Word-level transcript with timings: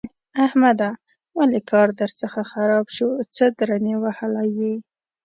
احمده! 0.45 0.89
ولې 1.37 1.59
کار 1.69 1.87
درڅخه 1.99 2.43
خراب 2.51 2.85
شو؛ 2.95 3.07
څه 3.35 3.45
درنې 3.59 3.93
وهلی 4.03 4.47
يې؟! 4.59 4.73